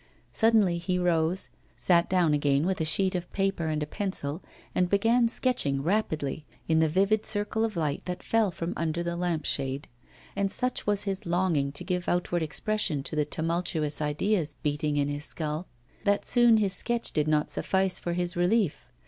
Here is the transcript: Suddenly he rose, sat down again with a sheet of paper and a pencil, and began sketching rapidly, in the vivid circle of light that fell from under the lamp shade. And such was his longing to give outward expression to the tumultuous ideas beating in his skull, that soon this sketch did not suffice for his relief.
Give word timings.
Suddenly 0.31 0.79
he 0.79 0.97
rose, 0.97 1.51
sat 1.77 2.09
down 2.09 2.33
again 2.33 2.65
with 2.65 2.81
a 2.81 2.85
sheet 2.85 3.13
of 3.13 3.31
paper 3.31 3.67
and 3.67 3.83
a 3.83 3.85
pencil, 3.85 4.41
and 4.73 4.89
began 4.89 5.29
sketching 5.29 5.83
rapidly, 5.83 6.43
in 6.67 6.79
the 6.79 6.89
vivid 6.89 7.23
circle 7.23 7.63
of 7.63 7.75
light 7.75 8.03
that 8.05 8.23
fell 8.23 8.49
from 8.49 8.73
under 8.75 9.03
the 9.03 9.15
lamp 9.15 9.45
shade. 9.45 9.87
And 10.35 10.51
such 10.51 10.87
was 10.87 11.03
his 11.03 11.27
longing 11.27 11.71
to 11.73 11.83
give 11.83 12.09
outward 12.09 12.41
expression 12.41 13.03
to 13.03 13.15
the 13.15 13.25
tumultuous 13.25 14.01
ideas 14.01 14.55
beating 14.63 14.97
in 14.97 15.07
his 15.07 15.25
skull, 15.25 15.67
that 16.03 16.25
soon 16.25 16.55
this 16.55 16.73
sketch 16.73 17.11
did 17.13 17.27
not 17.27 17.51
suffice 17.51 17.99
for 17.99 18.13
his 18.13 18.35
relief. 18.35 18.87